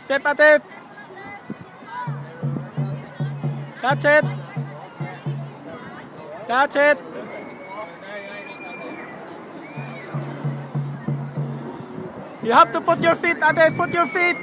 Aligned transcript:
Step 0.00 0.24
ate. 0.26 0.62
That's 3.82 4.04
it. 4.04 4.24
That's 6.48 6.76
it. 6.76 6.98
You 12.42 12.52
have 12.52 12.72
to 12.72 12.80
put 12.80 13.02
your 13.02 13.14
feet, 13.14 13.36
ate. 13.36 13.76
Put 13.76 13.92
your 13.92 14.06
feet. 14.06 14.36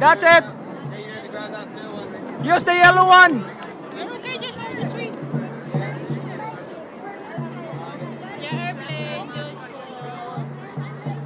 That's 0.00 0.24
it. 0.24 0.44
Use 2.42 2.64
the 2.64 2.74
yellow 2.74 3.06
one. 3.06 3.44
You're 3.96 4.14
okay, 4.18 4.38
just 4.38 4.58
ride 4.58 4.76
the 4.76 4.84
swing. 4.84 5.14
Yeah. 8.42 8.74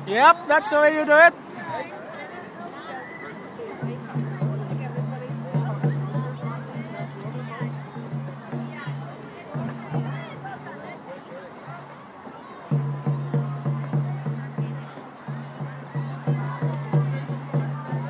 Yep, 0.06 0.36
that's 0.46 0.70
the 0.70 0.76
way 0.76 0.94
you 0.98 1.04
do 1.06 1.16
it. 1.16 1.47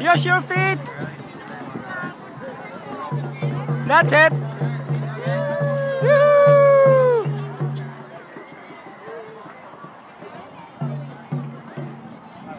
Use 0.00 0.24
your 0.24 0.40
feet. 0.40 0.78
That's 3.88 4.12
it. 4.12 4.32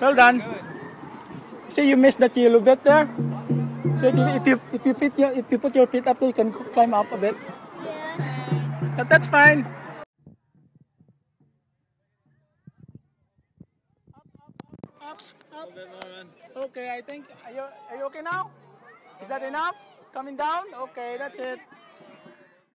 Well 0.02 0.16
done. 0.16 0.44
See, 1.68 1.90
you 1.90 1.98
missed 1.98 2.20
that 2.20 2.36
yellow 2.36 2.60
bit 2.60 2.84
there. 2.84 3.08
So 3.96 4.08
if 4.08 4.16
you 4.16 4.28
if 4.28 4.48
you 4.48 4.60
if 4.74 4.86
you 4.86 4.94
fit 4.94 5.14
your, 5.20 5.32
if 5.32 5.46
you 5.52 5.58
put 5.60 5.76
your 5.76 5.88
feet 5.88 6.08
up, 6.08 6.20
there, 6.20 6.30
you 6.30 6.34
can 6.34 6.52
climb 6.52 6.94
up 6.94 7.12
a 7.12 7.18
bit. 7.18 7.36
But 8.98 9.08
that's 9.08 9.28
fine. 9.28 9.66
Up, 15.10 15.22
up. 15.58 15.70
Okay, 16.56 16.90
I 16.96 17.02
think 17.02 17.26
are 17.46 17.52
you 17.52 17.64
are 17.90 17.98
you 17.98 18.06
okay 18.06 18.22
now? 18.22 18.52
Is 19.22 19.28
that 19.28 19.44
enough? 19.44 19.76
Coming 20.14 20.36
down? 20.36 20.66
Okay, 20.74 21.16
that's 21.18 21.40
it. 21.40 21.60